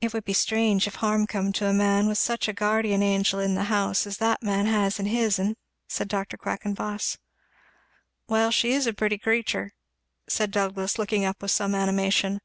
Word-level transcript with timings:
"It 0.00 0.12
would 0.12 0.24
be 0.24 0.32
strange 0.32 0.88
if 0.88 0.96
harm 0.96 1.24
come 1.28 1.52
to 1.52 1.66
a 1.68 1.72
man 1.72 2.08
with 2.08 2.18
such 2.18 2.48
a 2.48 2.52
guardian 2.52 3.00
angel 3.00 3.38
in 3.38 3.54
the 3.54 3.62
house 3.70 4.04
as 4.04 4.16
that 4.16 4.42
man 4.42 4.66
has 4.66 4.98
in 4.98 5.06
his'n," 5.06 5.54
said 5.88 6.08
Dr. 6.08 6.36
Quackenboss. 6.36 7.16
"Well 8.26 8.50
she's 8.50 8.88
a 8.88 8.92
pretty 8.92 9.18
creetur'!" 9.18 9.70
said 10.28 10.50
Douglass, 10.50 10.98
looking 10.98 11.24
up 11.24 11.42
with 11.42 11.52
some 11.52 11.76
animation. 11.76 12.40